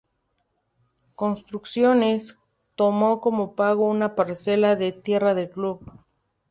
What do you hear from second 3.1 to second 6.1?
como pago una parcela de tierra del club.